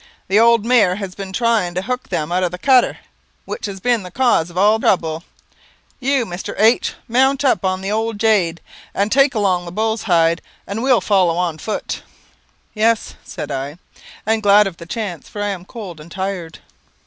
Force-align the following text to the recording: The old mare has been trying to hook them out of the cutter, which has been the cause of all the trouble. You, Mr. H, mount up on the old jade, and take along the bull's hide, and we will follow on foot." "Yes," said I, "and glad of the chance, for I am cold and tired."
The 0.29 0.39
old 0.39 0.65
mare 0.65 0.95
has 0.95 1.13
been 1.13 1.31
trying 1.31 1.75
to 1.75 1.83
hook 1.83 2.09
them 2.09 2.31
out 2.31 2.41
of 2.41 2.49
the 2.49 2.57
cutter, 2.57 2.97
which 3.45 3.67
has 3.67 3.79
been 3.79 4.01
the 4.01 4.09
cause 4.09 4.49
of 4.49 4.57
all 4.57 4.79
the 4.79 4.87
trouble. 4.87 5.23
You, 5.99 6.25
Mr. 6.25 6.55
H, 6.57 6.95
mount 7.07 7.45
up 7.45 7.63
on 7.63 7.81
the 7.81 7.91
old 7.91 8.19
jade, 8.19 8.61
and 8.95 9.11
take 9.11 9.35
along 9.35 9.65
the 9.65 9.71
bull's 9.71 10.01
hide, 10.01 10.41
and 10.65 10.81
we 10.81 10.91
will 10.91 11.01
follow 11.01 11.37
on 11.37 11.59
foot." 11.59 12.01
"Yes," 12.73 13.13
said 13.23 13.51
I, 13.51 13.77
"and 14.25 14.41
glad 14.41 14.65
of 14.65 14.77
the 14.77 14.87
chance, 14.87 15.29
for 15.29 15.39
I 15.39 15.49
am 15.49 15.65
cold 15.65 15.99
and 15.99 16.11
tired." 16.11 16.57